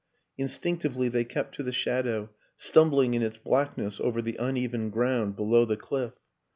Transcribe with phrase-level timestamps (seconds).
[0.35, 5.63] Instinctively they kept to the shadow, stumbling in its blackness over the uneven ground below
[5.63, 6.13] the cliff.